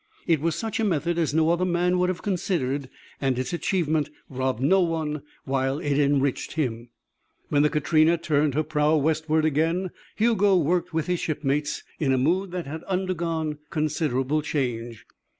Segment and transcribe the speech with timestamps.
[0.25, 2.89] It was such a method as no other man would have considered
[3.21, 6.89] and its achievement robbed no one while it enriched him.
[7.49, 12.17] When the Katrina turned her prow westward again, Hugo worked with his shipmates in a
[12.17, 15.05] mood that had undergone considerable change.